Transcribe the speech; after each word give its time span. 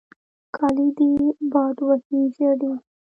کالې 0.55 0.87
دې 0.97 1.11
باد 1.51 1.77
وهي 1.87 2.19
ژړې. 2.35 2.71